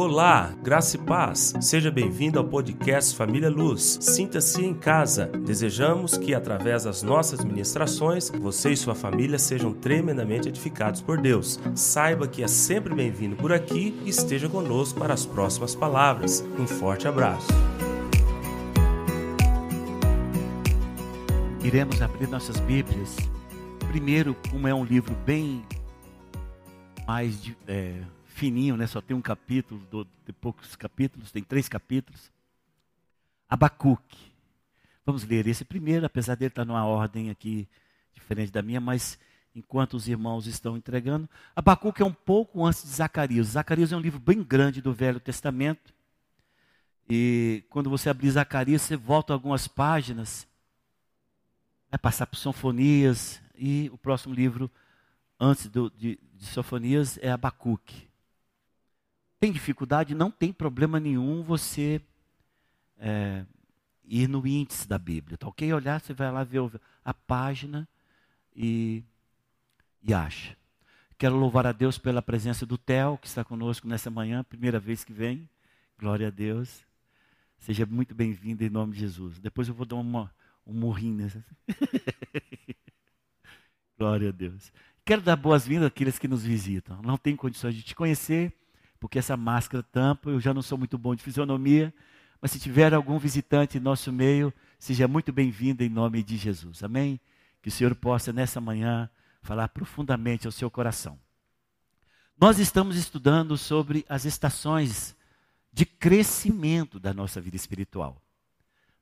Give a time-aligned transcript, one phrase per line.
[0.00, 1.54] Olá, graça e paz.
[1.60, 3.98] Seja bem-vindo ao podcast Família Luz.
[4.00, 5.26] Sinta-se em casa.
[5.26, 11.58] Desejamos que, através das nossas ministrações, você e sua família sejam tremendamente edificados por Deus.
[11.74, 16.44] Saiba que é sempre bem-vindo por aqui e esteja conosco para as próximas palavras.
[16.56, 17.48] Um forte abraço.
[21.64, 23.16] Iremos abrir nossas Bíblias.
[23.88, 25.64] Primeiro, como é um livro bem
[27.04, 27.94] mais de, é,
[28.38, 28.86] fininho, né?
[28.86, 32.30] Só tem um capítulo, do, de poucos capítulos, tem três capítulos.
[33.48, 34.32] Abacuque.
[35.04, 37.68] Vamos ler esse primeiro, apesar dele estar numa ordem aqui
[38.12, 39.18] diferente da minha, mas
[39.54, 41.28] enquanto os irmãos estão entregando.
[41.56, 43.48] Abacuque é um pouco antes de Zacarias.
[43.48, 45.92] Zacarias é um livro bem grande do Velho Testamento.
[47.08, 50.46] E quando você abrir Zacarias, você volta algumas páginas,
[51.90, 54.70] vai passar por Sonfonias, e o próximo livro,
[55.40, 58.07] antes do, de, de Sofonias, é Abacuque.
[59.40, 60.14] Tem dificuldade?
[60.14, 62.00] Não tem problema nenhum você
[62.98, 63.44] é,
[64.04, 65.72] ir no índice da Bíblia, tá ok?
[65.72, 66.60] Olhar, você vai lá ver
[67.04, 67.88] a página
[68.54, 69.04] e,
[70.02, 70.56] e acha.
[71.16, 75.04] Quero louvar a Deus pela presença do Theo, que está conosco nessa manhã, primeira vez
[75.04, 75.48] que vem.
[75.98, 76.86] Glória a Deus.
[77.58, 79.40] Seja muito bem-vindo em nome de Jesus.
[79.40, 80.32] Depois eu vou dar uma,
[80.66, 81.44] um morrinho nessa.
[83.98, 84.72] Glória a Deus.
[85.04, 87.02] Quero dar boas-vindas àqueles que nos visitam.
[87.02, 88.52] Não tem condições de te conhecer,
[89.00, 91.92] porque essa máscara tampa, eu já não sou muito bom de fisionomia,
[92.40, 96.82] mas se tiver algum visitante em nosso meio, seja muito bem-vindo em nome de Jesus.
[96.82, 97.20] Amém?
[97.62, 99.10] Que o Senhor possa nessa manhã
[99.42, 101.18] falar profundamente ao seu coração.
[102.40, 105.16] Nós estamos estudando sobre as estações
[105.72, 108.22] de crescimento da nossa vida espiritual.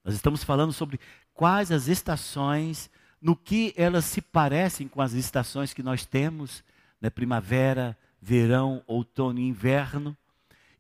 [0.04, 0.98] Nós estamos falando sobre
[1.34, 6.62] quais as estações, no que elas se parecem com as estações que nós temos,
[7.00, 10.16] né, primavera, verão, outono e inverno.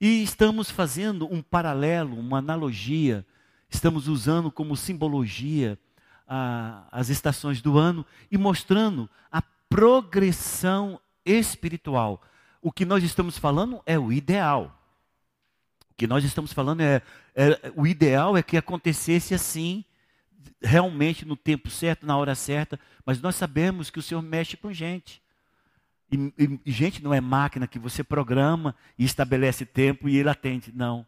[0.00, 3.24] E estamos fazendo um paralelo, uma analogia,
[3.70, 5.78] estamos usando como simbologia
[6.26, 12.20] a, as estações do ano e mostrando a progressão espiritual.
[12.60, 14.76] O que nós estamos falando é o ideal.
[15.92, 17.00] O que nós estamos falando é,
[17.36, 19.84] é o ideal é que acontecesse assim,
[20.60, 24.72] realmente no tempo certo, na hora certa, mas nós sabemos que o Senhor mexe com
[24.72, 25.24] gente.
[26.10, 30.28] E, e, e, gente, não é máquina que você programa e estabelece tempo e ele
[30.28, 30.72] atende.
[30.74, 31.04] Não.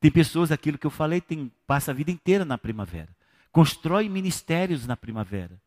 [0.00, 3.08] Tem pessoas, aquilo que eu falei, tem, passa a vida inteira na primavera.
[3.52, 5.60] Constrói ministérios na primavera.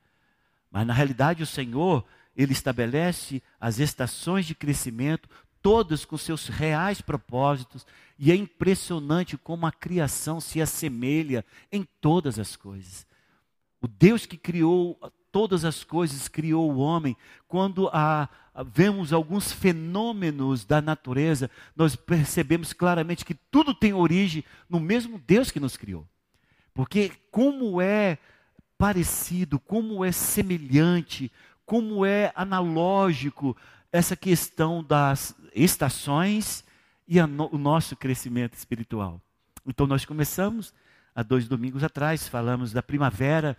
[0.69, 5.29] Mas na realidade o Senhor, Ele estabelece as estações de crescimento,
[5.61, 7.85] todas com seus reais propósitos.
[8.19, 13.07] E é impressionante como a criação se assemelha em todas as coisas.
[13.81, 14.99] O Deus que criou
[15.31, 17.15] todas as coisas criou o homem,
[17.47, 18.27] quando a,
[18.63, 25.51] vemos alguns fenômenos da natureza, nós percebemos claramente que tudo tem origem no mesmo Deus
[25.51, 26.07] que nos criou.
[26.73, 28.17] Porque como é
[28.77, 31.31] parecido, como é semelhante,
[31.65, 33.57] como é analógico
[33.91, 36.63] essa questão das estações
[37.07, 39.21] e no, o nosso crescimento espiritual.
[39.65, 40.73] Então nós começamos
[41.15, 43.57] há dois domingos atrás, falamos da primavera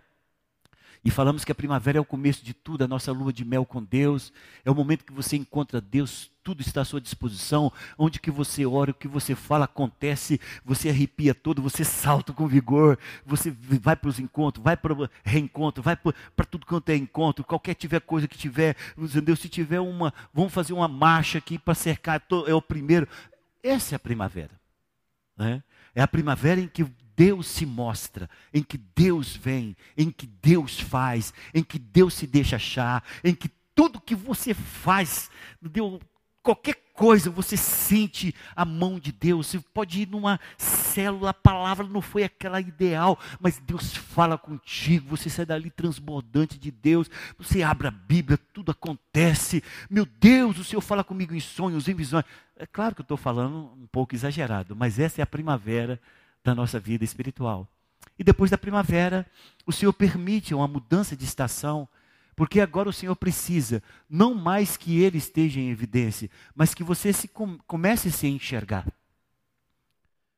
[1.05, 3.65] e falamos que a primavera é o começo de tudo, a nossa lua de mel
[3.65, 4.33] com Deus.
[4.65, 7.73] É o momento que você encontra Deus, tudo está à sua disposição.
[7.97, 12.47] Onde que você ora, o que você fala acontece, você arrepia todo, você salta com
[12.47, 16.97] vigor, você vai para os encontros, vai para o reencontro, vai para tudo quanto é
[16.97, 19.37] encontro, qualquer tiver coisa que tiver, entendeu?
[19.37, 23.07] Se tiver uma, vamos fazer uma marcha aqui para cercar, é o primeiro.
[23.63, 24.59] Essa é a primavera.
[25.37, 25.63] Né?
[25.99, 26.85] É a primavera em que
[27.17, 32.25] Deus se mostra, em que Deus vem, em que Deus faz, em que Deus se
[32.25, 35.29] deixa achar, em que tudo que você faz,
[35.61, 35.99] Deus,
[36.43, 39.47] qualquer coisa, você sente a mão de Deus.
[39.47, 45.17] Você pode ir numa célula, a palavra não foi aquela ideal, mas Deus fala contigo,
[45.17, 49.63] você sai dali transbordante de Deus, você abre a Bíblia, tudo acontece.
[49.89, 52.25] Meu Deus, o Senhor fala comigo em sonhos, em visões.
[52.57, 56.01] É claro que eu estou falando um pouco exagerado, mas essa é a primavera
[56.43, 57.69] da nossa vida espiritual.
[58.19, 59.25] E depois da primavera,
[59.65, 61.89] o Senhor permite uma mudança de estação,
[62.39, 67.13] porque agora o Senhor precisa, não mais que Ele esteja em evidência, mas que você
[67.13, 67.29] se
[67.67, 68.87] comece a se enxergar.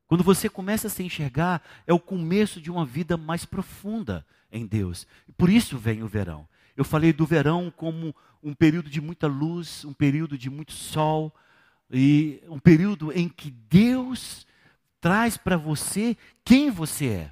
[0.07, 4.65] Quando você começa a se enxergar, é o começo de uma vida mais profunda em
[4.65, 5.05] Deus.
[5.37, 6.47] Por isso vem o verão.
[6.75, 11.31] Eu falei do verão como um período de muita luz, um período de muito sol,
[11.91, 14.47] e um período em que Deus
[14.99, 17.31] traz para você quem você é.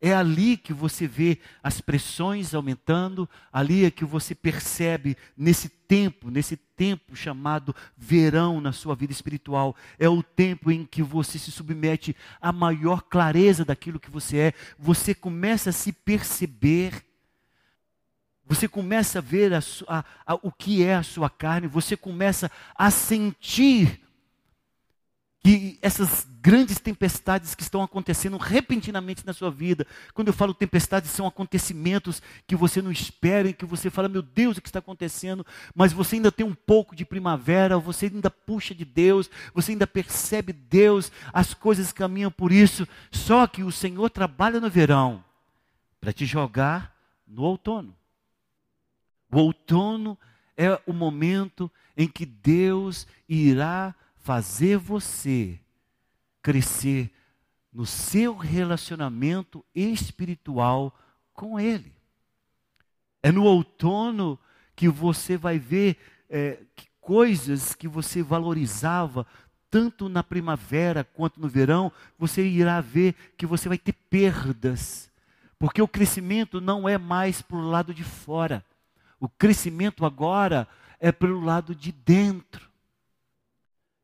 [0.00, 6.30] É ali que você vê as pressões aumentando, ali é que você percebe nesse tempo,
[6.30, 9.74] nesse tempo chamado verão na sua vida espiritual.
[9.98, 14.52] É o tempo em que você se submete à maior clareza daquilo que você é.
[14.78, 17.04] Você começa a se perceber.
[18.46, 21.66] Você começa a ver a, a, a, o que é a sua carne.
[21.66, 24.00] Você começa a sentir
[25.48, 31.10] que essas grandes tempestades que estão acontecendo repentinamente na sua vida, quando eu falo tempestades,
[31.10, 34.80] são acontecimentos que você não espera e que você fala, meu Deus, o que está
[34.80, 35.46] acontecendo?
[35.74, 39.86] Mas você ainda tem um pouco de primavera, você ainda puxa de Deus, você ainda
[39.86, 42.86] percebe Deus, as coisas caminham por isso.
[43.10, 45.24] Só que o Senhor trabalha no verão
[45.98, 46.94] para te jogar
[47.26, 47.96] no outono.
[49.32, 50.18] O outono
[50.58, 53.94] é o momento em que Deus irá
[54.28, 55.58] fazer você
[56.42, 57.10] crescer
[57.72, 60.94] no seu relacionamento espiritual
[61.32, 61.94] com Ele.
[63.22, 64.38] É no outono
[64.76, 65.96] que você vai ver
[66.28, 69.26] é, que coisas que você valorizava
[69.70, 75.10] tanto na primavera quanto no verão, você irá ver que você vai ter perdas,
[75.58, 78.62] porque o crescimento não é mais para o lado de fora,
[79.18, 80.68] o crescimento agora
[81.00, 82.67] é pelo lado de dentro.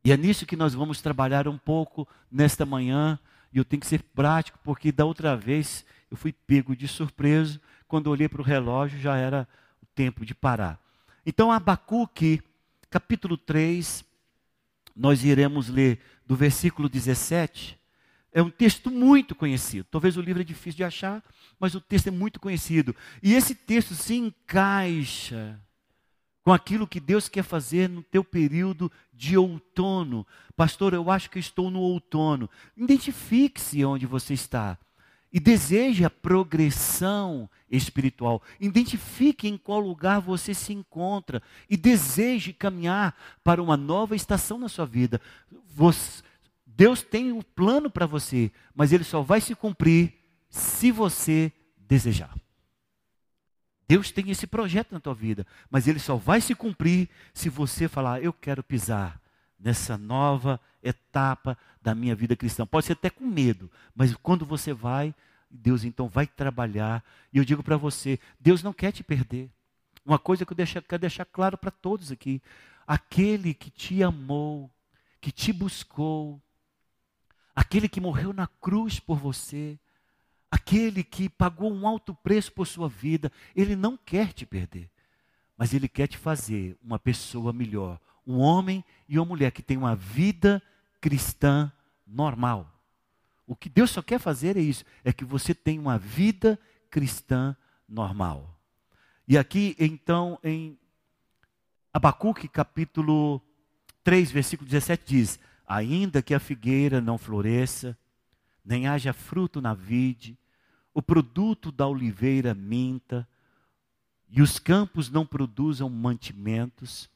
[0.05, 3.19] E é nisso que nós vamos trabalhar um pouco nesta manhã.
[3.51, 7.59] E eu tenho que ser prático, porque da outra vez eu fui pego de surpresa.
[7.89, 9.49] Quando olhei para o relógio, já era
[9.83, 10.79] o tempo de parar.
[11.25, 12.43] Então, Abacuque,
[12.91, 14.05] capítulo 3,
[14.95, 17.79] nós iremos ler do versículo 17.
[18.31, 19.87] É um texto muito conhecido.
[19.91, 21.23] Talvez o livro é difícil de achar,
[21.59, 22.95] mas o texto é muito conhecido.
[23.23, 25.59] E esse texto se encaixa
[26.45, 30.27] com aquilo que Deus quer fazer no teu período de outono.
[30.55, 32.51] Pastor, eu acho que estou no outono.
[32.77, 34.79] Identifique-se onde você está
[35.33, 38.43] e deseje a progressão espiritual.
[38.61, 44.69] Identifique em qual lugar você se encontra e deseje caminhar para uma nova estação na
[44.69, 45.21] sua vida.
[45.75, 46.23] Você,
[46.67, 50.13] Deus tem um plano para você, mas ele só vai se cumprir
[50.51, 52.44] se você desejar.
[53.87, 57.89] Deus tem esse projeto na tua vida, mas ele só vai se cumprir se você
[57.89, 59.21] falar: Eu quero pisar
[59.59, 62.67] nessa nova etapa da minha vida cristã.
[62.67, 65.15] Pode ser até com medo, mas quando você vai,
[65.51, 67.05] Deus então vai trabalhar.
[67.33, 69.51] E eu digo para você: Deus não quer te perder.
[70.05, 72.43] Uma coisa que eu deixo, quero deixar claro para todos aqui:
[72.87, 74.71] aquele que te amou,
[75.21, 76.41] que te buscou,
[77.55, 79.79] aquele que morreu na cruz por você,
[80.55, 84.89] Aquele que pagou um alto preço por sua vida, ele não quer te perder,
[85.57, 89.77] mas ele quer te fazer uma pessoa melhor, um homem e uma mulher que tem
[89.77, 90.63] uma vida
[91.01, 91.73] cristã
[92.07, 92.73] normal.
[93.45, 96.57] O que Deus só quer fazer é isso, é que você tenha uma vida
[96.89, 97.57] cristã
[97.89, 98.57] normal.
[99.27, 100.79] E aqui, então, em
[101.93, 103.43] Abacuque, capítulo
[104.05, 107.99] 3, versículo 17, diz: Ainda que a figueira não floresça,
[108.65, 110.39] nem haja fruto na vide,
[110.95, 113.29] o produto da oliveira minta,
[114.31, 117.11] e os campos não produzam mantimentos,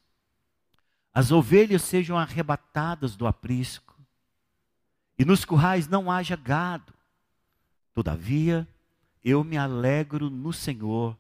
[1.15, 3.97] as ovelhas sejam arrebatadas do aprisco,
[5.17, 6.93] e nos currais não haja gado.
[7.95, 8.69] Todavia,
[9.25, 11.17] eu me alegro no Senhor,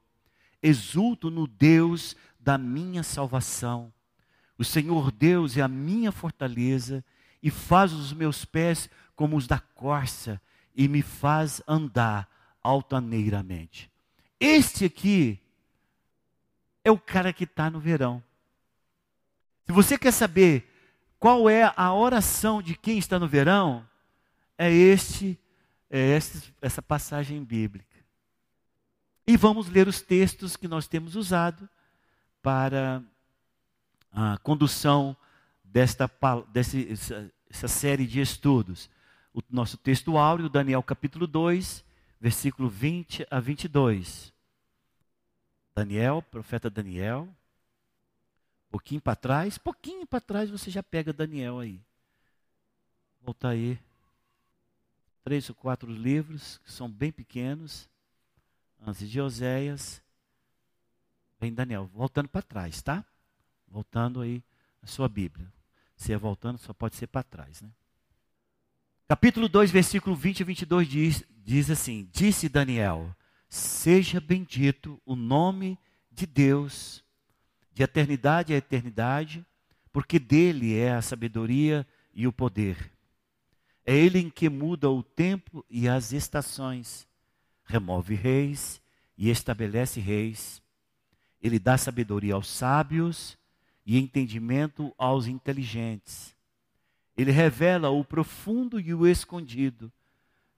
[0.62, 3.92] exulto no Deus da minha salvação.
[4.56, 7.04] O Senhor Deus é a minha fortaleza
[7.40, 10.40] e faz os meus pés como os da corça
[10.74, 12.28] e me faz andar
[12.62, 13.90] altaneiramente.
[14.40, 15.40] Este aqui
[16.84, 18.22] é o cara que está no verão.
[19.66, 20.68] Se você quer saber
[21.18, 23.86] qual é a oração de quem está no verão,
[24.56, 25.38] é este,
[25.90, 27.86] é este, essa passagem bíblica.
[29.26, 31.68] E vamos ler os textos que nós temos usado
[32.40, 33.02] para
[34.10, 35.16] a condução
[35.62, 36.10] desta
[36.50, 38.88] desse, essa, essa série de estudos.
[39.34, 41.84] O nosso texto áureo, Daniel capítulo 2,
[42.20, 44.32] versículo 20 a 22.
[45.74, 47.28] Daniel, profeta Daniel,
[48.68, 51.80] pouquinho para trás, pouquinho para trás você já pega Daniel aí.
[53.20, 53.78] Volta aí.
[55.22, 57.88] Três ou quatro livros que são bem pequenos.
[58.80, 60.02] Antes de Oséias,
[61.38, 61.86] vem Daniel.
[61.92, 63.04] Voltando para trás, tá?
[63.66, 64.42] Voltando aí
[64.82, 65.52] a sua Bíblia.
[65.96, 67.70] Se é voltando, só pode ser para trás, né?
[69.10, 73.16] Capítulo 2, versículo 20 e 22 diz, diz assim: Disse Daniel:
[73.48, 75.78] Seja bendito o nome
[76.12, 77.02] de Deus,
[77.72, 79.46] de eternidade a eternidade,
[79.90, 82.92] porque dele é a sabedoria e o poder.
[83.86, 87.08] É ele em que muda o tempo e as estações,
[87.64, 88.78] remove reis
[89.16, 90.62] e estabelece reis.
[91.40, 93.38] Ele dá sabedoria aos sábios
[93.86, 96.36] e entendimento aos inteligentes.
[97.18, 99.92] Ele revela o profundo e o escondido.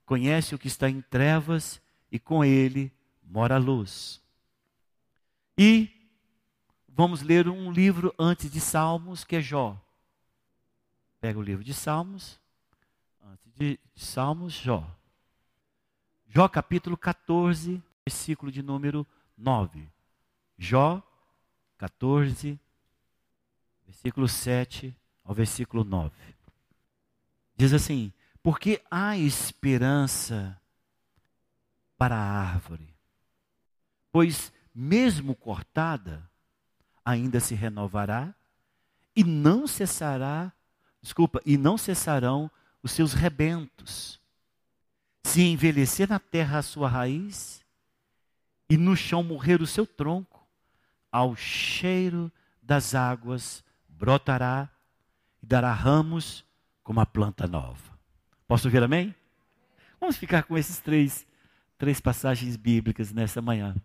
[0.05, 4.21] Conhece o que está em trevas e com ele mora a luz.
[5.57, 5.89] E
[6.87, 9.75] vamos ler um livro antes de Salmos, que é Jó.
[11.19, 12.39] Pega o livro de Salmos,
[13.23, 14.87] antes de Salmos, Jó.
[16.27, 19.89] Jó capítulo 14, versículo de número 9.
[20.59, 21.01] Jó
[21.79, 22.59] 14,
[23.87, 26.11] versículo 7 ao versículo 9.
[27.61, 30.59] Diz assim: Porque há esperança
[31.95, 32.91] para a árvore,
[34.11, 36.27] pois mesmo cortada,
[37.05, 38.33] ainda se renovará
[39.15, 40.51] e não cessará,
[41.03, 42.49] desculpa, e não cessarão
[42.81, 44.19] os seus rebentos.
[45.23, 47.63] Se envelhecer na terra a sua raiz
[48.67, 50.47] e no chão morrer o seu tronco,
[51.11, 54.67] ao cheiro das águas brotará
[55.43, 56.43] e dará ramos
[56.83, 57.97] como a planta nova.
[58.47, 59.15] Posso ouvir amém?
[59.99, 61.25] Vamos ficar com esses três,
[61.77, 63.75] três passagens bíblicas nessa manhã.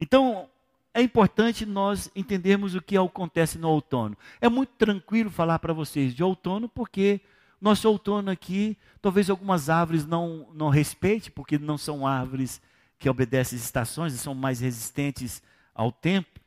[0.00, 0.48] Então,
[0.92, 4.16] é importante nós entendermos o que acontece no outono.
[4.40, 7.20] É muito tranquilo falar para vocês de outono, porque
[7.60, 12.60] nosso outono aqui, talvez algumas árvores não, não respeite, porque não são árvores
[12.98, 15.42] que obedecem às estações são mais resistentes
[15.74, 16.40] ao tempo.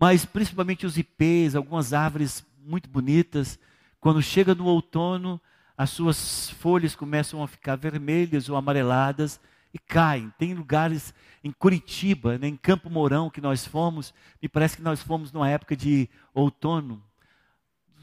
[0.00, 3.58] Mas principalmente os ipês, algumas árvores muito bonitas,
[4.00, 5.40] quando chega no outono,
[5.76, 9.40] as suas folhas começam a ficar vermelhas ou amareladas
[9.72, 10.32] e caem.
[10.38, 14.12] Tem lugares em Curitiba, né, em Campo Mourão, que nós fomos,
[14.42, 17.02] me parece que nós fomos numa época de outono.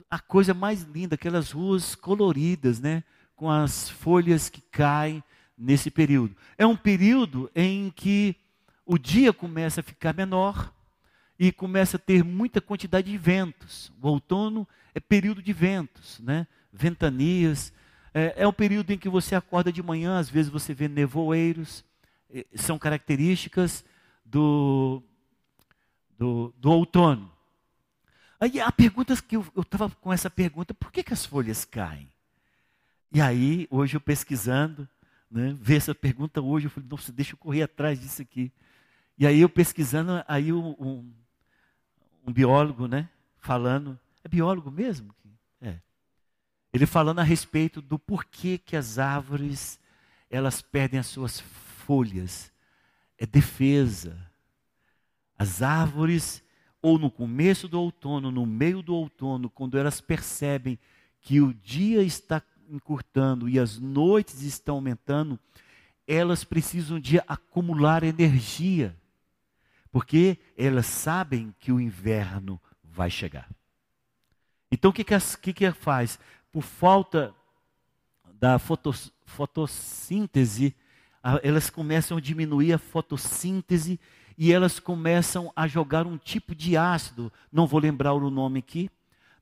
[0.10, 3.04] A coisa mais linda, aquelas ruas coloridas, né,
[3.36, 5.24] com as folhas que caem
[5.58, 6.36] nesse período.
[6.58, 8.36] É um período em que
[8.86, 10.72] o dia começa a ficar menor
[11.38, 13.92] e começa a ter muita quantidade de ventos.
[14.02, 16.48] O outono é período de ventos, né?
[16.72, 17.74] ventanias.
[18.14, 21.84] É, é o período em que você acorda de manhã, às vezes você vê nevoeiros.
[22.56, 23.84] São características
[24.25, 25.04] do,
[26.18, 27.32] do, do outono.
[28.40, 32.10] Aí a pergunta que eu estava com essa pergunta, por que, que as folhas caem?
[33.12, 34.88] E aí, hoje eu pesquisando,
[35.30, 38.52] né, ver essa pergunta hoje, eu falei, nossa, deixa eu correr atrás disso aqui.
[39.18, 41.14] E aí eu pesquisando, aí um,
[42.28, 43.10] um biólogo, né,
[43.40, 45.13] falando, é biólogo mesmo?
[45.62, 45.75] É.
[46.74, 49.79] Ele falando a respeito do porquê que as árvores
[50.32, 52.51] elas perdem as suas folhas.
[53.20, 54.17] É defesa.
[55.38, 56.44] As árvores,
[56.82, 60.79] ou no começo do outono, no meio do outono, quando elas percebem
[61.22, 65.39] que o dia está encurtando e as noites estão aumentando,
[66.08, 68.98] elas precisam de acumular energia,
[69.91, 73.48] porque elas sabem que o inverno vai chegar.
[74.75, 76.20] Então o que, que, que, que faz?
[76.51, 77.34] Por falta
[78.39, 80.75] da fotos, fotossíntese,
[81.41, 83.98] elas começam a diminuir a fotossíntese
[84.38, 88.89] e elas começam a jogar um tipo de ácido, não vou lembrar o nome aqui,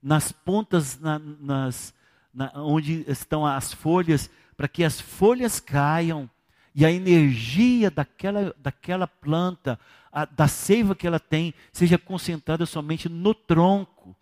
[0.01, 1.95] nas pontas, na, nas,
[2.31, 6.29] na, onde estão as folhas, para que as folhas caiam
[6.75, 9.79] e a energia daquela, daquela planta,
[10.11, 14.15] a, da seiva que ela tem, seja concentrada somente no tronco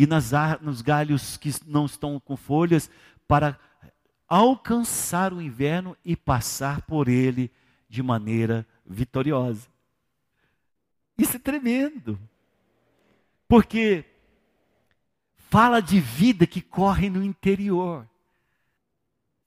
[0.00, 2.90] e nas, nos galhos que não estão com folhas,
[3.28, 3.60] para
[4.26, 7.50] alcançar o inverno e passar por ele
[7.86, 9.68] de maneira vitoriosa.
[11.18, 12.18] Isso é tremendo.
[13.46, 14.06] Porque
[15.36, 18.08] fala de vida que corre no interior.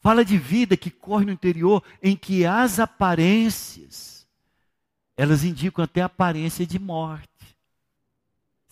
[0.02, 4.28] Fala de vida que corre no interior em que as aparências
[5.18, 7.53] elas indicam até a aparência de morte.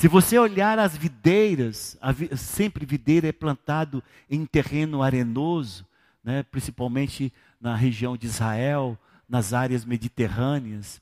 [0.01, 1.95] Se você olhar as videiras,
[2.35, 5.85] sempre videira é plantado em terreno arenoso,
[6.23, 8.97] né, principalmente na região de Israel,
[9.29, 10.99] nas áreas mediterrâneas.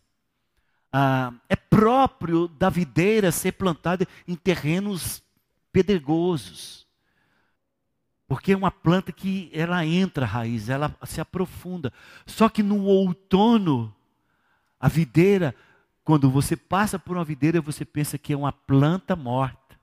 [0.91, 5.24] Ah, é próprio da videira ser plantada em terrenos
[5.72, 6.86] pedregosos.
[8.27, 11.94] Porque é uma planta que ela entra raiz, ela se aprofunda.
[12.25, 13.96] Só que no outono,
[14.77, 15.56] a videira
[16.10, 19.80] quando você passa por uma videira, você pensa que é uma planta morta.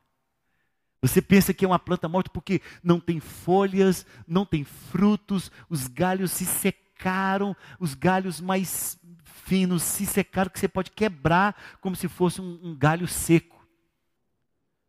[1.00, 5.86] Você pensa que é uma planta morta porque não tem folhas, não tem frutos, os
[5.86, 12.08] galhos se secaram, os galhos mais finos se secaram, que você pode quebrar como se
[12.08, 13.64] fosse um, um galho seco.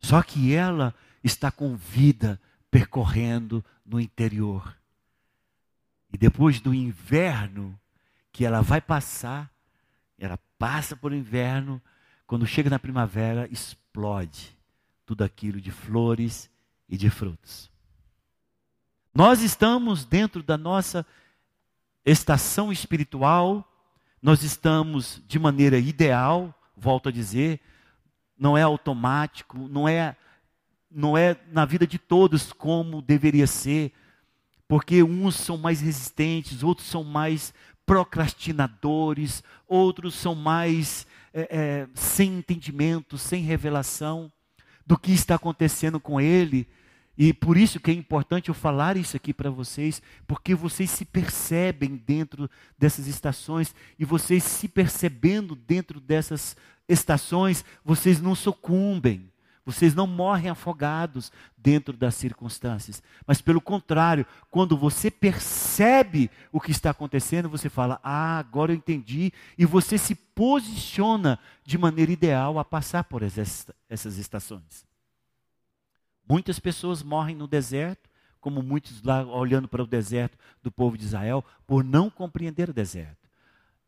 [0.00, 0.92] Só que ela
[1.22, 4.76] está com vida percorrendo no interior.
[6.12, 7.78] E depois do inverno
[8.32, 9.48] que ela vai passar,
[10.18, 11.80] ela passa por inverno,
[12.26, 14.56] quando chega na primavera, explode
[15.06, 16.50] tudo aquilo de flores
[16.88, 17.70] e de frutos.
[19.14, 21.06] Nós estamos dentro da nossa
[22.04, 23.66] estação espiritual,
[24.20, 27.60] nós estamos de maneira ideal, volto a dizer,
[28.38, 30.16] não é automático, não é
[30.90, 33.92] não é na vida de todos como deveria ser,
[34.66, 37.52] porque uns são mais resistentes, outros são mais
[37.88, 44.30] procrastinadores, outros são mais é, é, sem entendimento, sem revelação
[44.86, 46.68] do que está acontecendo com ele.
[47.16, 51.06] E por isso que é importante eu falar isso aqui para vocês, porque vocês se
[51.06, 59.27] percebem dentro dessas estações e vocês se percebendo dentro dessas estações, vocês não sucumbem.
[59.68, 66.70] Vocês não morrem afogados dentro das circunstâncias, mas pelo contrário, quando você percebe o que
[66.70, 72.58] está acontecendo, você fala: "Ah, agora eu entendi", e você se posiciona de maneira ideal
[72.58, 74.86] a passar por essas estações.
[76.26, 78.08] Muitas pessoas morrem no deserto,
[78.40, 82.72] como muitos lá olhando para o deserto do povo de Israel, por não compreender o
[82.72, 83.27] deserto.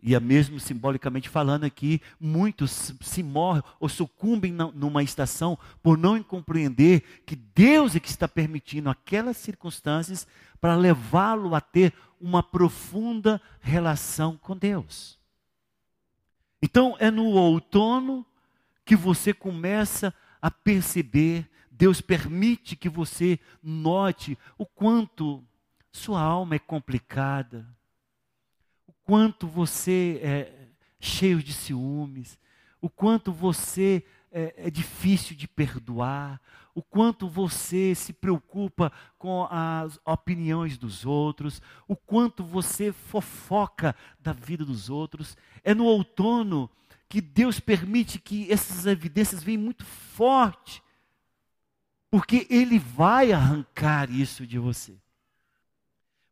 [0.03, 6.23] E é mesmo simbolicamente falando aqui, muitos se morrem ou sucumbem numa estação por não
[6.23, 10.27] compreender que Deus é que está permitindo aquelas circunstâncias
[10.61, 15.19] para levá-lo a ter uma profunda relação com Deus.
[16.63, 18.25] Então é no outono
[18.85, 25.45] que você começa a perceber, Deus permite que você note o quanto
[25.93, 27.67] sua alma é complicada
[29.11, 30.69] quanto você é
[31.01, 32.39] cheio de ciúmes,
[32.81, 36.41] o quanto você é, é difícil de perdoar,
[36.73, 44.33] o quanto você se preocupa com as opiniões dos outros, o quanto você fofoca da
[44.33, 45.37] vida dos outros.
[45.65, 46.71] É no outono
[47.09, 50.81] que Deus permite que essas evidências venham muito forte,
[52.09, 54.97] porque Ele vai arrancar isso de você.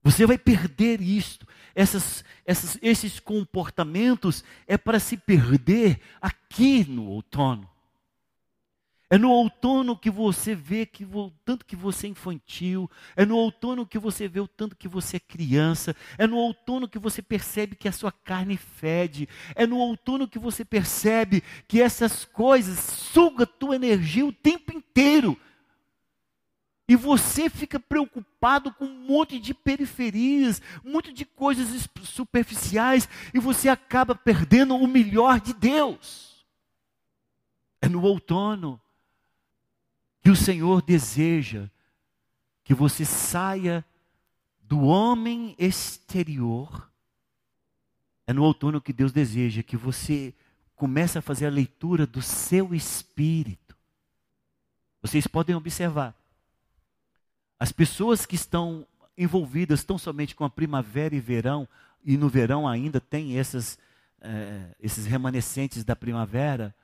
[0.00, 1.44] Você vai perder isto.
[1.78, 7.70] Essas, essas, esses comportamentos é para se perder aqui no outono.
[9.08, 13.36] É no outono que você vê que o tanto que você é infantil, é no
[13.36, 17.22] outono que você vê o tanto que você é criança, é no outono que você
[17.22, 22.76] percebe que a sua carne fede, é no outono que você percebe que essas coisas
[22.80, 25.38] sugam a tua energia o tempo inteiro.
[26.88, 33.38] E você fica preocupado com um monte de periferias, um monte de coisas superficiais, e
[33.38, 36.46] você acaba perdendo o melhor de Deus.
[37.82, 38.80] É no outono
[40.22, 41.68] que o Senhor deseja
[42.64, 43.84] que você saia
[44.62, 46.90] do homem exterior.
[48.26, 50.34] É no outono que Deus deseja que você
[50.74, 53.76] comece a fazer a leitura do seu espírito.
[55.02, 56.17] Vocês podem observar
[57.58, 61.68] as pessoas que estão envolvidas tão somente com a primavera e verão,
[62.04, 63.78] e no verão ainda tem essas,
[64.20, 66.74] é, esses remanescentes da primavera,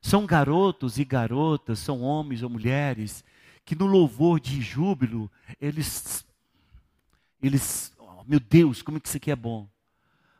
[0.00, 3.24] são garotos e garotas, são homens ou mulheres,
[3.64, 5.30] que no louvor de júbilo,
[5.60, 6.24] eles,
[7.42, 9.68] eles, oh, meu Deus, como é que isso aqui é bom.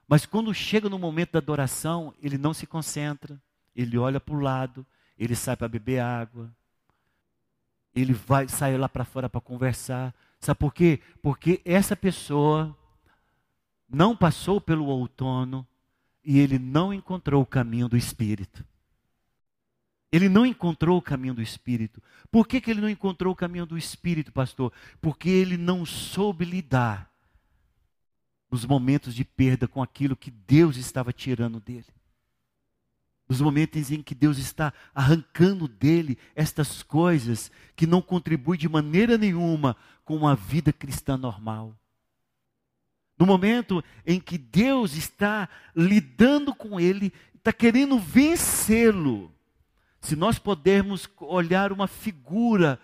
[0.09, 3.41] Mas quando chega no momento da adoração, ele não se concentra,
[3.75, 4.87] ele olha para o lado,
[5.19, 6.51] ele sai para beber água,
[7.95, 10.15] ele vai sair lá para fora para conversar.
[10.41, 11.01] Sabe por quê?
[11.23, 12.77] Porque essa pessoa
[13.89, 15.67] não passou pelo outono
[16.25, 18.65] e ele não encontrou o caminho do Espírito.
[20.11, 22.03] Ele não encontrou o caminho do Espírito.
[22.31, 24.73] Por que, que ele não encontrou o caminho do Espírito, pastor?
[25.01, 27.11] Porque ele não soube lidar
[28.51, 31.87] nos momentos de perda com aquilo que Deus estava tirando dele
[33.33, 39.17] nos momentos em que Deus está arrancando dele estas coisas que não contribuem de maneira
[39.17, 41.75] nenhuma com uma vida cristã normal.
[43.19, 49.33] No momento em que Deus está lidando com ele, está querendo vencê-lo.
[49.99, 52.79] Se nós pudermos olhar uma figura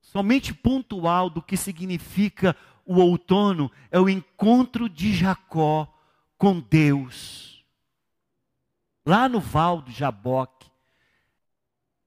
[0.00, 5.86] somente pontual do que significa o outono, é o encontro de Jacó
[6.36, 7.47] com Deus
[9.08, 10.70] lá no Val do Jaboque,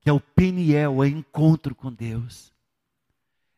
[0.02, 2.54] que é o Peniel, é encontro com Deus,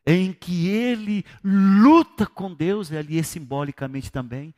[0.05, 4.55] em que ele luta com Deus, ali é simbolicamente também,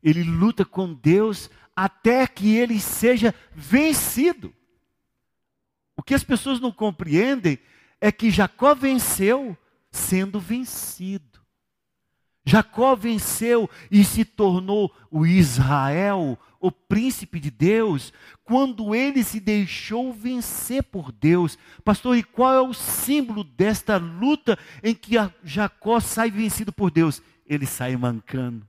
[0.00, 4.54] ele luta com Deus até que ele seja vencido.
[5.96, 7.58] O que as pessoas não compreendem
[8.00, 9.58] é que Jacó venceu
[9.90, 11.37] sendo vencido.
[12.48, 18.10] Jacó venceu e se tornou o Israel, o príncipe de Deus,
[18.42, 21.58] quando ele se deixou vencer por Deus.
[21.84, 27.22] Pastor, e qual é o símbolo desta luta em que Jacó sai vencido por Deus?
[27.44, 28.66] Ele sai mancando.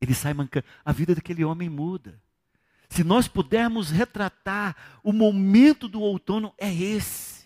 [0.00, 0.64] Ele sai mancando.
[0.82, 2.18] A vida daquele homem muda.
[2.88, 4.74] Se nós pudermos retratar
[5.04, 7.44] o momento do outono, é esse,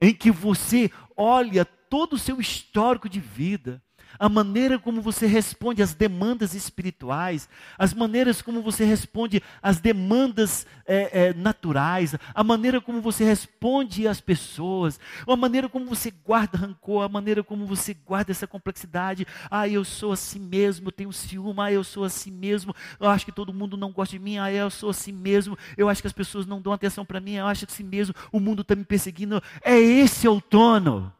[0.00, 3.82] em que você olha todo o seu histórico de vida,
[4.18, 10.66] a maneira como você responde às demandas espirituais, as maneiras como você responde às demandas
[10.86, 16.58] é, é, naturais, a maneira como você responde às pessoas, a maneira como você guarda
[16.58, 19.26] rancor, a maneira como você guarda essa complexidade.
[19.50, 23.24] Ah, eu sou assim mesmo, eu tenho ciúme, ah, eu sou assim mesmo, eu acho
[23.24, 26.06] que todo mundo não gosta de mim, ah, eu sou assim mesmo, eu acho que
[26.06, 28.74] as pessoas não dão atenção para mim, eu acho que assim mesmo, o mundo está
[28.74, 29.42] me perseguindo.
[29.62, 31.12] É esse outono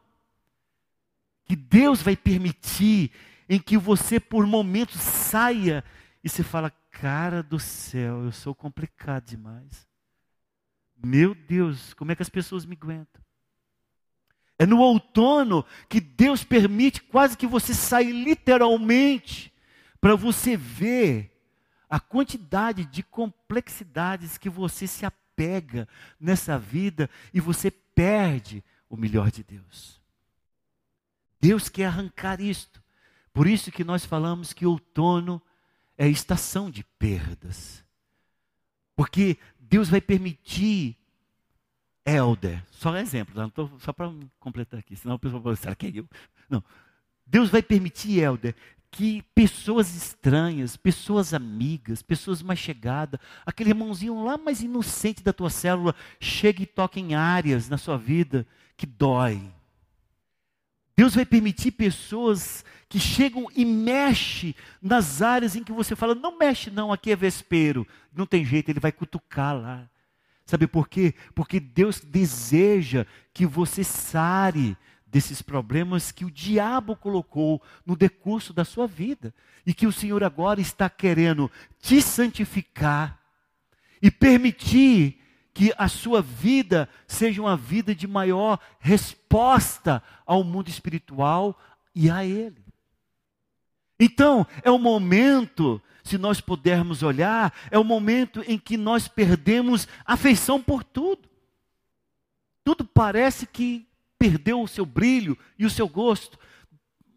[1.45, 3.11] que Deus vai permitir
[3.49, 5.85] em que você por momentos saia
[6.23, 9.87] e se fala, cara do céu, eu sou complicado demais.
[10.97, 13.23] Meu Deus, como é que as pessoas me aguentam?
[14.59, 19.53] É no outono que Deus permite quase que você saia literalmente
[20.01, 21.31] para você ver
[21.91, 29.31] a quantidade de complexidades que você se apega nessa vida e você perde o melhor
[29.31, 30.01] de Deus.
[31.45, 32.83] Deus quer arrancar isto.
[33.31, 35.43] Por isso que nós falamos que outono
[35.99, 37.85] é estação de perdas.
[38.97, 40.97] Porque Deus vai permitir
[42.07, 45.87] Elder, só exemplo, não tô, só para completar aqui, senão o pessoal vai será que
[45.87, 46.09] é eu?
[46.49, 46.65] Não.
[47.27, 48.55] Deus vai permitir, Elder,
[48.91, 55.51] que pessoas estranhas, pessoas amigas, pessoas mais chegadas, aquele irmãozinho lá mais inocente da tua
[55.51, 59.43] célula, chegue e toque em áreas na sua vida que dói,
[60.97, 66.39] Deus vai permitir pessoas que chegam e mexem nas áreas em que você fala, não
[66.39, 67.87] mexe não, aqui é vespeiro.
[68.15, 69.89] Não tem jeito, ele vai cutucar lá.
[70.47, 71.15] Sabe por quê?
[71.35, 74.77] Porque Deus deseja que você sare
[75.07, 79.35] desses problemas que o diabo colocou no decurso da sua vida.
[79.67, 83.19] E que o Senhor agora está querendo te santificar
[84.03, 85.19] e permitir
[85.55, 91.57] que a sua vida seja uma vida de maior resposta ao mundo espiritual
[91.95, 92.63] e a Ele.
[93.99, 99.87] Então, é o momento, se nós pudermos olhar, é o momento em que nós perdemos
[100.05, 101.31] afeição por tudo.
[102.65, 103.87] Tudo parece que
[104.19, 106.37] perdeu o seu brilho e o seu gosto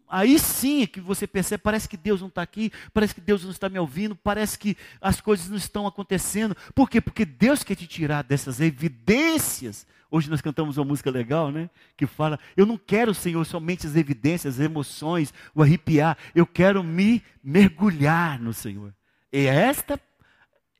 [0.08, 3.44] aí sim é que você percebe, parece que Deus não está aqui, parece que Deus
[3.44, 6.56] não está me ouvindo, parece que as coisas não estão acontecendo.
[6.74, 7.00] Por quê?
[7.00, 9.86] Porque Deus quer te tirar dessas evidências.
[10.10, 11.68] Hoje nós cantamos uma música legal, né?
[11.96, 16.16] Que fala: Eu não quero, Senhor, somente as evidências, as emoções, o arrepiar.
[16.34, 18.94] Eu quero me mergulhar no Senhor.
[19.32, 20.00] E esta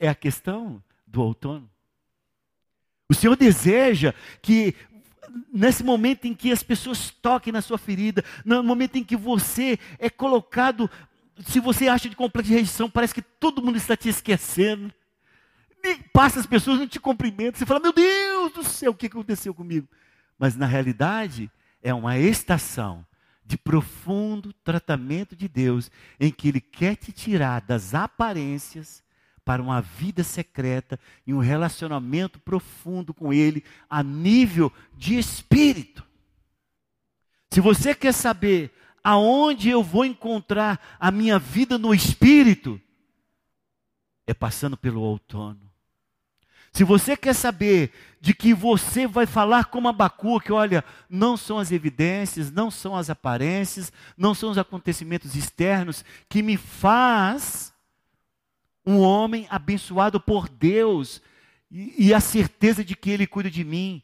[0.01, 1.69] é a questão do outono.
[3.11, 4.75] O Senhor deseja que
[5.53, 9.79] nesse momento em que as pessoas toquem na sua ferida, no momento em que você
[9.99, 10.91] é colocado,
[11.47, 14.93] se você acha de completa rejeição, parece que todo mundo está te esquecendo.
[15.83, 19.07] E passa as pessoas, não te cumprimentam, você fala, meu Deus do céu, o que
[19.07, 19.89] aconteceu comigo?
[20.39, 21.51] Mas na realidade,
[21.83, 23.07] é uma estação
[23.45, 29.03] de profundo tratamento de Deus, em que Ele quer te tirar das aparências
[29.49, 36.05] para uma vida secreta e um relacionamento profundo com Ele a nível de espírito.
[37.51, 38.71] Se você quer saber
[39.03, 42.79] aonde eu vou encontrar a minha vida no espírito,
[44.27, 45.63] é passando pelo outono.
[46.71, 51.73] Se você quer saber de que você vai falar como Abacuque, olha, não são as
[51.73, 57.73] evidências, não são as aparências, não são os acontecimentos externos que me faz
[58.89, 61.21] um homem abençoado por Deus
[61.71, 64.03] e, e a certeza de que Ele cuida de mim.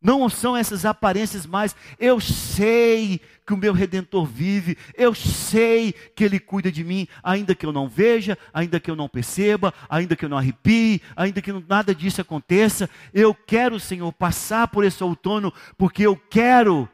[0.00, 1.76] Não são essas aparências mais.
[1.98, 7.54] Eu sei que o meu redentor vive, eu sei que ele cuida de mim, ainda
[7.54, 11.42] que eu não veja, ainda que eu não perceba, ainda que eu não arrepie, ainda
[11.42, 12.88] que nada disso aconteça.
[13.12, 16.88] Eu quero, Senhor, passar por esse outono, porque eu quero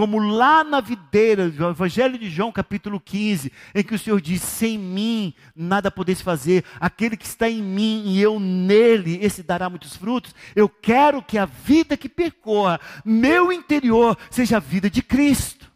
[0.00, 4.40] como lá na videira, no Evangelho de João, capítulo 15, em que o Senhor diz:
[4.40, 9.68] Sem mim nada podeis fazer, aquele que está em mim e eu nele, esse dará
[9.68, 10.34] muitos frutos.
[10.56, 15.70] Eu quero que a vida que percorra meu interior seja a vida de Cristo.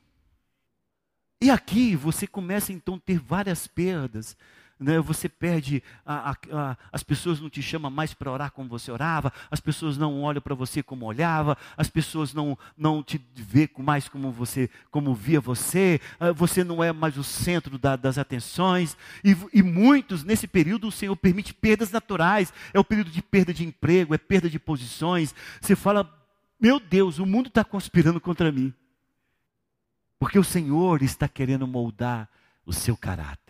[1.39, 4.35] E aqui você começa então a ter várias perdas,
[4.79, 4.99] né?
[5.01, 8.91] você perde, a, a, a, as pessoas não te chamam mais para orar como você
[8.91, 13.71] orava, as pessoas não olham para você como olhava, as pessoas não, não te vê
[13.79, 18.19] mais como você, como via você, ah, você não é mais o centro da, das
[18.19, 23.23] atenções, e, e muitos, nesse período, o Senhor permite perdas naturais, é o período de
[23.23, 26.11] perda de emprego, é perda de posições, você fala,
[26.61, 28.73] meu Deus, o mundo está conspirando contra mim,
[30.19, 32.29] porque o Senhor está querendo moldar
[32.65, 33.44] o seu caráter.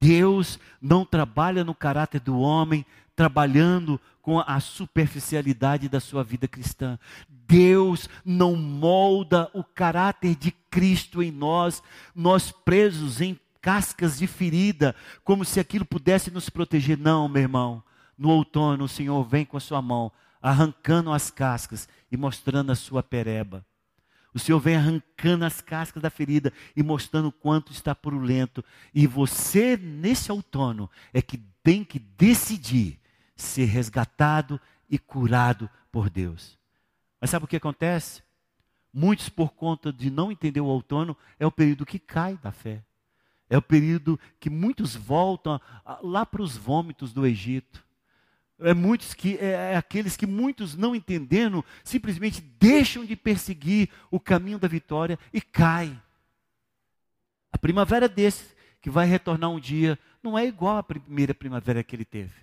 [0.00, 6.98] Deus não trabalha no caráter do homem, trabalhando com a superficialidade da sua vida cristã.
[7.28, 11.82] Deus não molda o caráter de Cristo em nós,
[12.14, 16.96] nós presos em cascas de ferida, como se aquilo pudesse nos proteger.
[16.96, 17.82] Não, meu irmão.
[18.16, 20.10] No outono, o Senhor vem com a sua mão,
[20.40, 23.64] arrancando as cascas e mostrando a sua pereba.
[24.32, 28.64] O Senhor vem arrancando as cascas da ferida e mostrando o quanto está purulento.
[28.94, 33.00] E você, nesse outono, é que tem que decidir
[33.34, 36.58] ser resgatado e curado por Deus.
[37.20, 38.22] Mas sabe o que acontece?
[38.92, 42.84] Muitos, por conta de não entender o outono, é o período que cai da fé.
[43.48, 45.60] É o período que muitos voltam
[46.02, 47.84] lá para os vômitos do Egito
[48.60, 54.20] é, muitos que, é, é, aqueles que muitos não entendendo, simplesmente deixam de perseguir o
[54.20, 56.00] caminho da vitória e caem.
[57.52, 61.96] A primavera desse, que vai retornar um dia, não é igual à primeira primavera que
[61.96, 62.34] ele teve.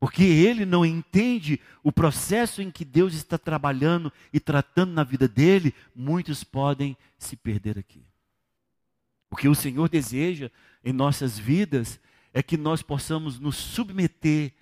[0.00, 5.26] Porque ele não entende o processo em que Deus está trabalhando e tratando na vida
[5.26, 8.04] dele, muitos podem se perder aqui.
[9.28, 10.50] O que o Senhor deseja
[10.84, 12.00] em nossas vidas
[12.32, 14.52] é que nós possamos nos submeter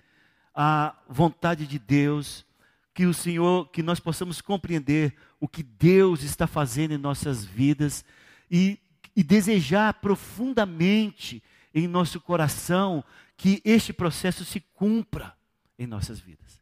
[0.59, 2.43] a vontade de Deus,
[2.91, 8.03] que o Senhor, que nós possamos compreender o que Deus está fazendo em nossas vidas
[8.49, 8.79] e,
[9.15, 11.43] e desejar profundamente
[11.75, 13.03] em nosso coração
[13.37, 15.37] que este processo se cumpra
[15.77, 16.59] em nossas vidas.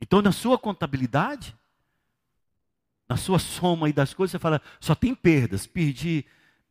[0.00, 1.54] Então, na sua contabilidade,
[3.06, 6.24] na sua soma aí das coisas, você fala, só tem perdas, perdi,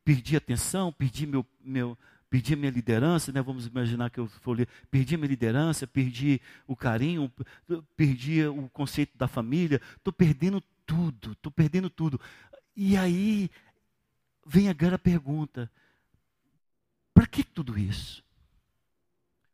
[0.03, 1.95] perdi atenção, perdi meu, meu,
[2.29, 3.41] perdi a minha liderança, né?
[3.41, 7.31] vamos imaginar que eu falei, perdi a minha liderança, perdi o carinho,
[7.95, 12.19] perdi o conceito da família, estou perdendo tudo, estou perdendo tudo.
[12.75, 13.49] E aí
[14.45, 15.71] vem agora a pergunta:
[17.13, 18.25] para que tudo isso?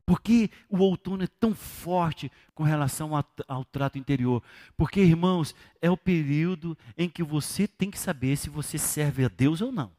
[0.06, 4.44] Por que o outono é tão forte com relação ao, ao, trato interior?
[4.76, 9.30] Porque, irmãos, é o período em que você tem que saber se você serve a
[9.30, 9.92] Deus ou não.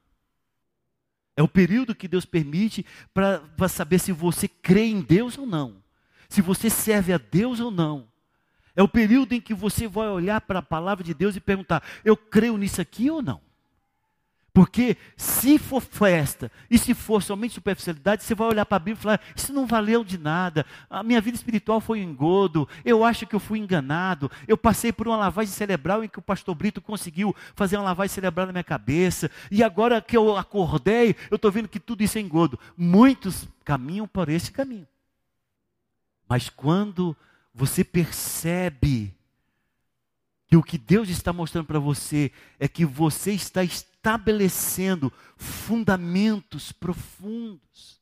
[1.37, 5.83] É o período que Deus permite para saber se você crê em Deus ou não.
[6.29, 8.09] Se você serve a Deus ou não.
[8.77, 11.83] É o período em que você vai olhar para a palavra de Deus e perguntar:
[12.05, 13.41] eu creio nisso aqui ou não?
[14.55, 19.01] Porque se for festa e se for somente superficialidade, você vai olhar para a Bíblia
[19.01, 20.65] e falar: Isso não valeu de nada.
[20.89, 22.69] A minha vida espiritual foi um engodo.
[22.85, 24.31] Eu acho que eu fui enganado.
[24.47, 28.15] Eu passei por uma lavagem cerebral em que o pastor Brito conseguiu fazer uma lavagem
[28.15, 29.29] cerebral na minha cabeça.
[29.51, 32.57] E agora que eu acordei, eu estou vendo que tudo isso é engodo.
[32.77, 34.87] Muitos caminham por esse caminho.
[36.29, 37.17] Mas quando
[37.53, 39.13] você percebe
[40.55, 48.01] que o que Deus está mostrando para você é que você está estabelecendo fundamentos profundos.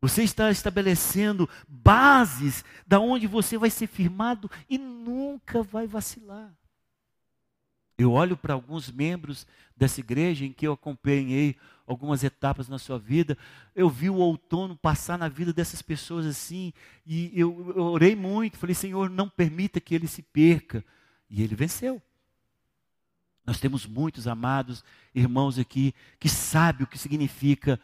[0.00, 6.56] Você está estabelecendo bases da onde você vai ser firmado e nunca vai vacilar.
[7.98, 9.44] Eu olho para alguns membros
[9.76, 13.36] dessa igreja em que eu acompanhei algumas etapas na sua vida,
[13.74, 16.72] eu vi o outono passar na vida dessas pessoas assim,
[17.04, 20.84] e eu, eu orei muito, falei, Senhor, não permita que ele se perca,
[21.28, 22.00] e ele venceu.
[23.44, 27.80] Nós temos muitos amados irmãos aqui que sabem o que significa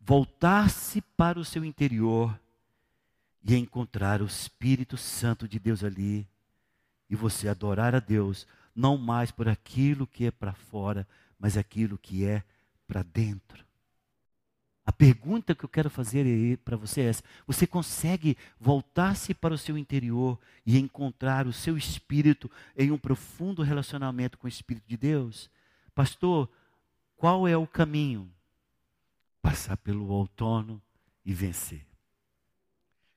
[0.00, 2.38] voltar-se para o seu interior
[3.42, 6.28] e encontrar o Espírito Santo de Deus ali
[7.08, 11.06] e você adorar a Deus não mais por aquilo que é para fora,
[11.38, 12.44] mas aquilo que é
[12.86, 13.67] para dentro.
[14.88, 19.58] A pergunta que eu quero fazer para você é essa: você consegue voltar-se para o
[19.58, 24.96] seu interior e encontrar o seu espírito em um profundo relacionamento com o Espírito de
[24.96, 25.50] Deus?
[25.94, 26.48] Pastor,
[27.18, 28.32] qual é o caminho?
[29.42, 30.80] Passar pelo outono
[31.22, 31.86] e vencer.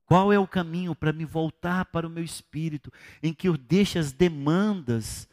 [0.05, 2.91] Qual é o caminho para me voltar para o meu espírito,
[3.23, 5.25] em que eu deixe as demandas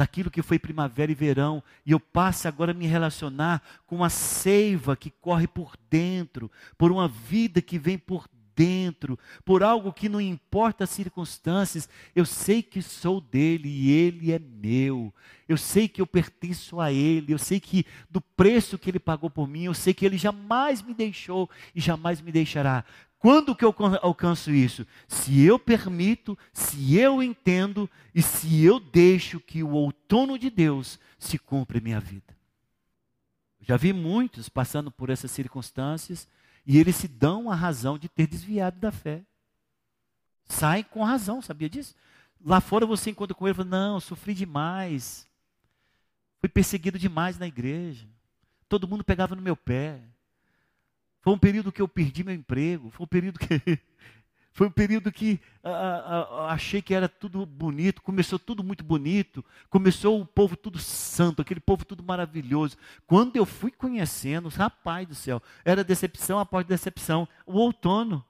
[0.00, 4.08] daquilo que foi primavera e verão, e eu passe agora a me relacionar com a
[4.08, 10.08] seiva que corre por dentro, por uma vida que vem por dentro, por algo que
[10.08, 11.86] não importa as circunstâncias,
[12.16, 15.12] eu sei que sou dele e ele é meu.
[15.46, 19.28] Eu sei que eu pertenço a ele, eu sei que do preço que ele pagou
[19.28, 22.86] por mim, eu sei que ele jamais me deixou e jamais me deixará.
[23.20, 24.86] Quando que eu alcanço isso?
[25.06, 30.98] Se eu permito, se eu entendo e se eu deixo que o outono de Deus
[31.18, 32.34] se cumpra em minha vida.
[33.60, 36.26] Já vi muitos passando por essas circunstâncias
[36.66, 39.22] e eles se dão a razão de ter desviado da fé.
[40.46, 41.94] Saem com razão, sabia disso?
[42.42, 45.28] Lá fora você encontra com ele e fala: Não, sofri demais.
[46.40, 48.08] Fui perseguido demais na igreja.
[48.66, 50.00] Todo mundo pegava no meu pé.
[51.20, 52.90] Foi um período que eu perdi meu emprego.
[52.90, 53.46] Foi um período que
[54.52, 55.40] Foi um período que
[56.48, 61.60] achei que era tudo bonito, começou tudo muito bonito, começou o povo tudo santo, aquele
[61.60, 62.76] povo tudo maravilhoso.
[63.06, 67.28] Quando eu fui conhecendo, rapaz do céu, era decepção após decepção.
[67.46, 68.24] O outono.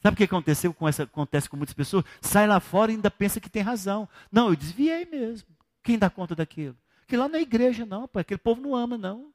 [0.00, 2.04] Sabe o que aconteceu com essa, acontece com muitas pessoas?
[2.20, 4.06] Sai lá fora e ainda pensa que tem razão.
[4.30, 5.48] Não, eu desviei mesmo.
[5.82, 6.76] Quem dá conta daquilo?
[7.06, 9.32] Que lá na igreja, não, pai, aquele povo não ama, não.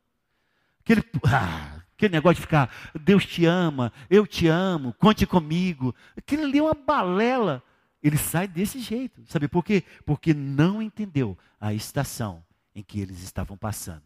[0.81, 5.93] Aquele, ah, Aquele negócio de ficar, Deus te ama, eu te amo, conte comigo.
[6.15, 7.61] Aquilo ali é uma balela.
[8.01, 9.21] Ele sai desse jeito.
[9.27, 9.83] Sabe por quê?
[10.05, 12.41] Porque não entendeu a estação
[12.73, 14.03] em que eles estavam passando.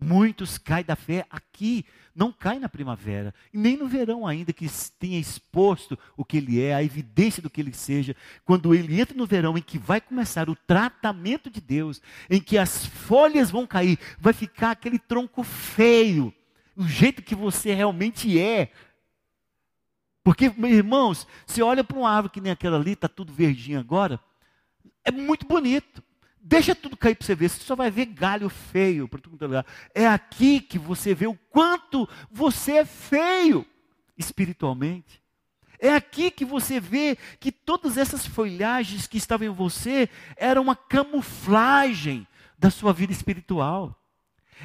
[0.00, 5.18] Muitos caem da fé aqui, não caem na primavera, nem no verão ainda, que tenha
[5.18, 8.14] exposto o que ele é, a evidência do que ele seja.
[8.44, 12.56] Quando ele entra no verão, em que vai começar o tratamento de Deus, em que
[12.56, 16.32] as folhas vão cair, vai ficar aquele tronco feio,
[16.76, 18.70] o jeito que você realmente é.
[20.22, 23.78] Porque, meus irmãos, você olha para uma árvore que nem aquela ali, está tudo verdinho
[23.78, 24.18] agora,
[25.04, 26.02] é muito bonito.
[26.40, 29.66] Deixa tudo cair para você ver, você só vai ver galho feio para todo lugar.
[29.94, 33.66] É aqui que você vê o quanto você é feio
[34.16, 35.22] espiritualmente.
[35.78, 40.76] É aqui que você vê que todas essas folhagens que estavam em você eram uma
[40.76, 42.26] camuflagem
[42.58, 43.98] da sua vida espiritual.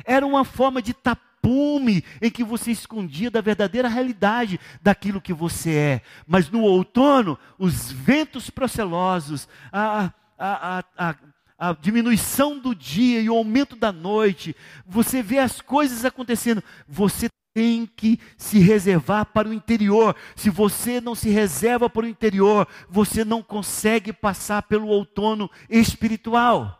[0.06, 5.34] Era uma forma de tapar tapume em que você escondia da verdadeira realidade daquilo que
[5.34, 6.02] você é.
[6.28, 11.16] Mas no outono, os ventos procelosos, a, a, a,
[11.58, 17.28] a diminuição do dia e o aumento da noite, você vê as coisas acontecendo, você
[17.54, 20.16] tem que se reservar para o interior.
[20.36, 26.79] Se você não se reserva para o interior, você não consegue passar pelo outono espiritual.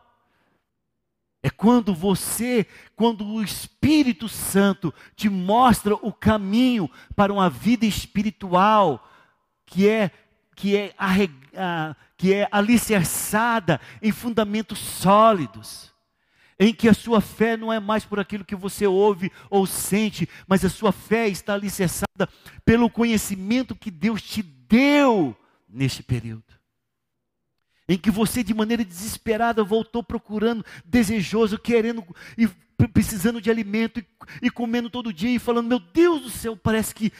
[1.42, 9.08] É quando você, quando o Espírito Santo te mostra o caminho para uma vida espiritual
[9.64, 10.10] que é
[10.54, 10.94] que é,
[12.18, 15.90] que é alicerçada em fundamentos sólidos,
[16.58, 20.28] em que a sua fé não é mais por aquilo que você ouve ou sente,
[20.46, 22.28] mas a sua fé está alicerçada
[22.62, 25.34] pelo conhecimento que Deus te deu
[25.66, 26.59] neste período
[27.90, 32.04] em que você de maneira desesperada voltou procurando, desejoso, querendo
[32.38, 32.48] e
[32.88, 34.06] precisando de alimento e,
[34.42, 37.12] e, comendo todo dia e falando: Meu Deus do céu, parece que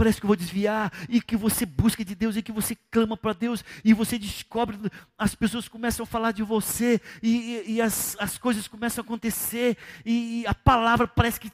[0.00, 3.18] parece que eu vou desviar, e que você busca de Deus, e que você clama
[3.18, 4.78] para Deus, e você descobre,
[5.18, 9.04] as pessoas começam a falar de você, e, e, e as, as coisas começam a
[9.04, 11.52] acontecer, e, a palavra parece que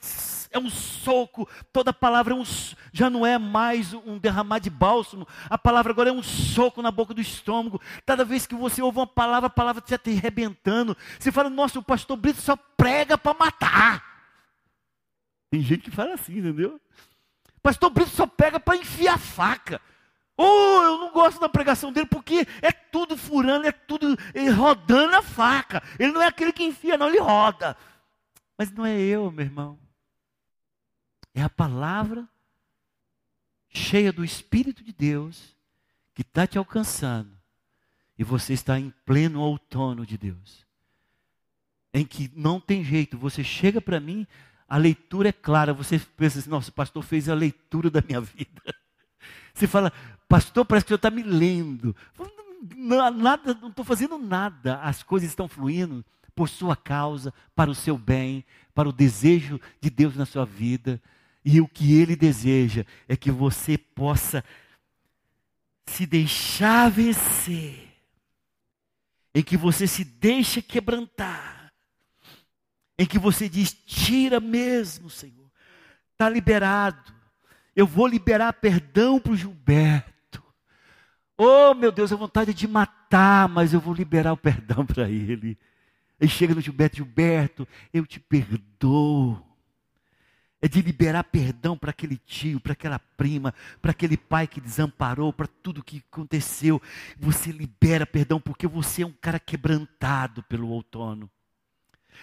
[0.53, 2.45] é um soco, toda palavra é um,
[2.92, 6.92] já não é mais um derramar de bálsamo, a palavra agora é um soco na
[6.92, 10.97] boca do estômago, cada vez que você ouve uma palavra, a palavra já está arrebentando,
[11.19, 14.04] você fala, nossa, o pastor Brito só prega para matar.
[15.50, 16.80] Tem gente que fala assim, entendeu?
[17.62, 19.80] Pastor Brito só pega para enfiar faca.
[20.36, 24.16] Oh, eu não gosto da pregação dele porque é tudo furando, é tudo
[24.54, 25.82] rodando a faca.
[25.98, 27.76] Ele não é aquele que enfia, não, ele roda.
[28.58, 29.78] Mas não é eu, meu irmão.
[31.34, 32.28] É a palavra
[33.70, 35.56] cheia do Espírito de Deus
[36.14, 37.36] que está te alcançando.
[38.18, 40.65] E você está em pleno outono de Deus.
[41.96, 44.26] Em que não tem jeito, você chega para mim,
[44.68, 45.72] a leitura é clara.
[45.72, 48.61] Você pensa assim, nossa, o pastor fez a leitura da minha vida.
[49.54, 49.90] Você fala,
[50.28, 51.96] pastor, parece que o senhor está me lendo.
[52.76, 54.78] Não, nada, não estou fazendo nada.
[54.82, 56.04] As coisas estão fluindo
[56.35, 61.00] por sua causa, para o seu bem, para o desejo de Deus na sua vida.
[61.42, 64.44] E o que Ele deseja é que você possa
[65.87, 67.88] se deixar vencer,
[69.35, 71.56] em que você se deixa quebrantar
[72.98, 75.50] em que você diz: tira mesmo, Senhor,
[76.12, 77.14] está liberado.
[77.75, 80.42] Eu vou liberar perdão para o Gilberto.
[81.37, 85.58] Oh, meu Deus, a vontade de matar, mas eu vou liberar o perdão para ele.
[86.18, 89.44] Ele chega no Gilberto, Gilberto, eu te perdoo.
[90.62, 93.52] é de liberar perdão para aquele tio, para aquela prima,
[93.83, 96.81] para aquele pai que desamparou, para tudo que aconteceu.
[97.18, 101.31] Você libera perdão porque você é um cara quebrantado pelo outono.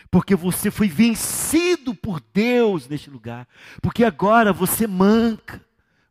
[0.09, 3.47] Porque você foi vencido por Deus neste lugar.
[3.81, 5.61] Porque agora você manca.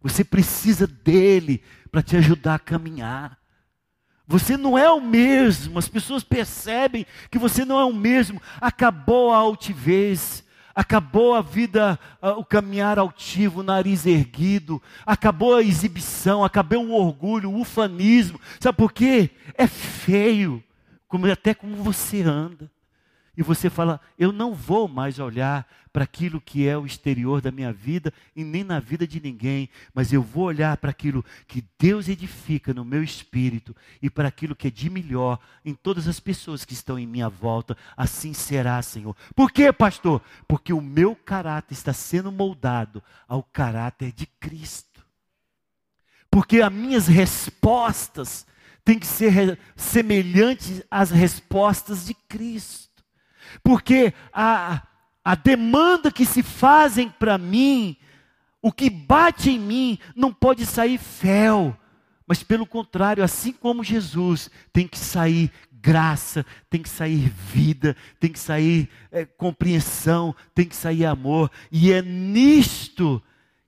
[0.02, 3.38] Você precisa dele para te ajudar a caminhar.
[4.26, 8.40] Você não é o mesmo, as pessoas percebem que você não é o mesmo.
[8.58, 10.42] Acabou a altivez,
[10.74, 12.00] acabou a vida,
[12.38, 18.40] o caminhar altivo, o nariz erguido, acabou a exibição, acabou o orgulho, o ufanismo.
[18.58, 19.28] Sabe por quê?
[19.54, 20.64] É feio,
[21.06, 22.71] como até como você anda.
[23.36, 27.50] E você fala: eu não vou mais olhar para aquilo que é o exterior da
[27.50, 31.64] minha vida e nem na vida de ninguém, mas eu vou olhar para aquilo que
[31.78, 36.18] Deus edifica no meu espírito e para aquilo que é de melhor em todas as
[36.18, 37.76] pessoas que estão em minha volta.
[37.96, 39.14] Assim será, Senhor.
[39.34, 40.22] Por quê, pastor?
[40.48, 45.04] Porque o meu caráter está sendo moldado ao caráter de Cristo.
[46.30, 48.46] Porque as minhas respostas
[48.82, 52.91] têm que ser semelhantes às respostas de Cristo.
[53.62, 54.82] Porque a,
[55.24, 57.96] a demanda que se fazem para mim,
[58.60, 61.76] o que bate em mim, não pode sair fel,
[62.26, 68.30] mas pelo contrário, assim como Jesus, tem que sair graça, tem que sair vida, tem
[68.30, 73.22] que sair é, compreensão, tem que sair amor, e é nisto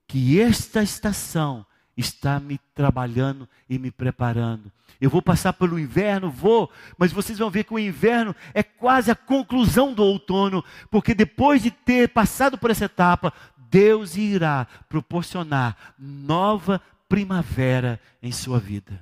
[0.07, 1.65] que esta estação
[1.97, 4.71] está me trabalhando e me preparando.
[4.99, 9.11] Eu vou passar pelo inverno, vou, mas vocês vão ver que o inverno é quase
[9.11, 13.33] a conclusão do outono, porque depois de ter passado por essa etapa,
[13.69, 18.99] Deus irá proporcionar nova primavera em sua vida.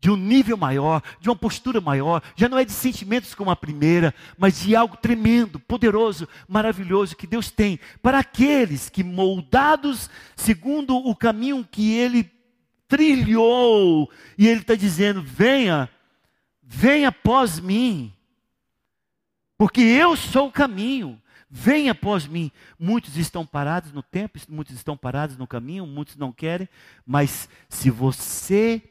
[0.00, 3.56] De um nível maior, de uma postura maior, já não é de sentimentos como a
[3.56, 10.96] primeira, mas de algo tremendo, poderoso, maravilhoso que Deus tem para aqueles que, moldados segundo
[10.96, 12.30] o caminho que Ele
[12.88, 15.88] trilhou, e ele está dizendo: venha,
[16.62, 18.12] venha após mim,
[19.56, 21.20] porque eu sou o caminho.
[21.50, 22.52] Venha após mim.
[22.78, 26.68] Muitos estão parados no tempo, muitos estão parados no caminho, muitos não querem,
[27.06, 28.82] mas se você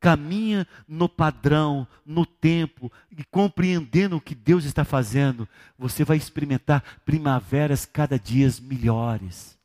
[0.00, 5.46] caminha no padrão, no tempo, e compreendendo o que Deus está fazendo,
[5.78, 9.58] você vai experimentar primaveras cada dia melhores.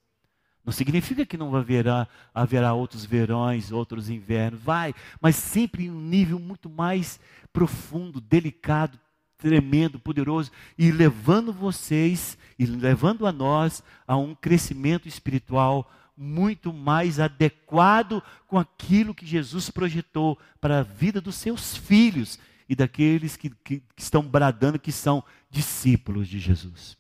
[0.66, 4.60] Não significa que não haverá, haverá outros verões, outros invernos.
[4.62, 7.20] Vai, mas sempre em um nível muito mais
[7.54, 9.00] profundo, delicado,
[9.38, 17.20] tremendo, poderoso, e levando vocês, e levando a nós a um crescimento espiritual muito mais
[17.20, 23.50] adequado com aquilo que Jesus projetou para a vida dos seus filhos e daqueles que,
[23.50, 26.98] que, que estão bradando que são discípulos de Jesus.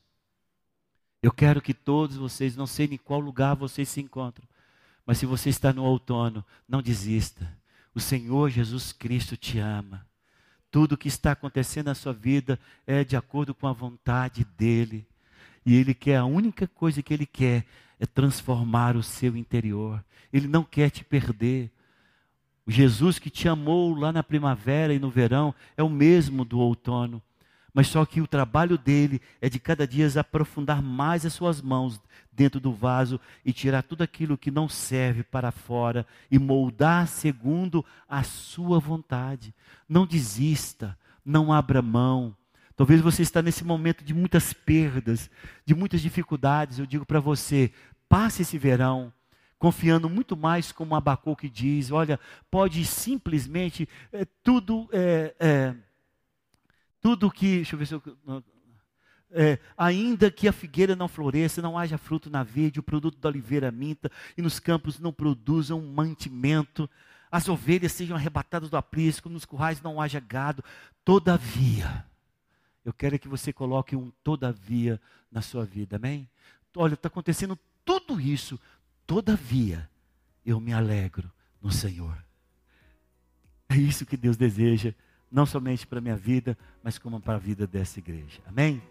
[1.22, 4.48] Eu quero que todos vocês, não sei em qual lugar vocês se encontram,
[5.06, 7.52] mas se você está no outono, não desista.
[7.94, 10.06] O Senhor Jesus Cristo te ama.
[10.70, 15.08] Tudo o que está acontecendo na sua vida é de acordo com a vontade dEle.
[15.66, 17.66] E Ele quer, a única coisa que Ele quer
[18.00, 20.04] é transformar o seu interior.
[20.32, 21.72] Ele não quer te perder.
[22.66, 26.60] O Jesus que te amou lá na primavera e no verão é o mesmo do
[26.60, 27.22] outono
[27.76, 32.00] mas só que o trabalho dele é de cada dia aprofundar mais as suas mãos
[32.32, 37.84] dentro do vaso e tirar tudo aquilo que não serve para fora e moldar segundo
[38.08, 39.54] a sua vontade.
[39.90, 42.34] Não desista, não abra mão.
[42.76, 45.30] Talvez você está nesse momento de muitas perdas,
[45.66, 46.80] de muitas dificuldades.
[46.80, 47.72] Eu digo para você,
[48.10, 49.14] passe esse verão
[49.58, 52.20] confiando muito mais como Abacuque diz, olha,
[52.52, 55.76] pode simplesmente é, tudo é, é,
[57.06, 58.04] tudo que, deixa eu ver se eu.
[59.32, 63.30] É, ainda que a figueira não floresça, não haja fruto na verde, o produto da
[63.30, 66.90] oliveira minta, e nos campos não produzam mantimento,
[67.30, 70.64] as ovelhas sejam arrebatadas do aprisco, nos currais não haja gado,
[71.04, 72.06] todavia,
[72.86, 76.30] eu quero que você coloque um todavia na sua vida, amém?
[76.76, 78.60] Olha, está acontecendo tudo isso,
[79.08, 79.90] todavia,
[80.46, 81.32] eu me alegro
[81.62, 82.24] no Senhor.
[83.68, 84.94] É isso que Deus deseja
[85.32, 88.40] não somente para a minha vida, mas como para a vida dessa igreja.
[88.46, 88.82] Amém?